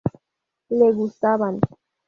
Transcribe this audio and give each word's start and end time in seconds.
Le 0.71 0.87
gustaban. 0.95 1.59